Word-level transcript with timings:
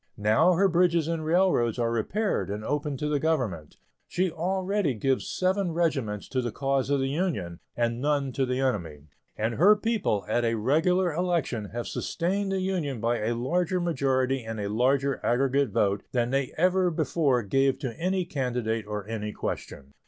Now 0.17 0.53
her 0.53 0.67
bridges 0.67 1.07
and 1.07 1.23
railroads 1.23 1.77
are 1.77 1.91
repaired 1.91 2.49
and 2.49 2.65
open 2.65 2.97
to 2.97 3.07
the 3.07 3.19
Government; 3.19 3.77
she 4.07 4.31
already 4.31 4.95
gives 4.95 5.29
seven 5.29 5.73
regiments 5.73 6.27
to 6.29 6.41
the 6.41 6.51
cause 6.51 6.89
of 6.89 6.99
the 6.99 7.05
Union, 7.09 7.59
and 7.77 8.01
none 8.01 8.31
to 8.31 8.47
the 8.47 8.59
enemy; 8.61 9.09
and 9.37 9.53
her 9.53 9.75
people, 9.75 10.25
at 10.27 10.43
a 10.43 10.55
regular 10.55 11.13
election, 11.13 11.65
have 11.65 11.85
sustained 11.85 12.51
the 12.51 12.61
Union 12.61 12.99
by 12.99 13.19
a 13.19 13.35
larger 13.35 13.79
majority 13.79 14.43
and 14.43 14.59
a 14.59 14.69
larger 14.69 15.23
aggregate 15.23 15.69
vote 15.69 16.01
than 16.13 16.31
they 16.31 16.51
ever 16.57 16.89
before 16.89 17.43
gave 17.43 17.77
to 17.77 17.93
any 17.99 18.25
candidate 18.25 18.87
or 18.87 19.07
any 19.07 19.31
question. 19.31 19.93